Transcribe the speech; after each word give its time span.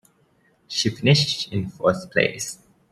She 0.67 0.89
finished 0.89 1.53
in 1.53 1.69
fourth 1.69 2.09
place. 2.09 2.57